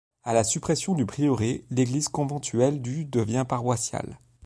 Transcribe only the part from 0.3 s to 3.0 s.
la suppression du prieuré, l'église conventuelle